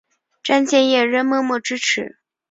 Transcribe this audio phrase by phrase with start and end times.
[0.43, 2.17] 詹建业仍默默支持。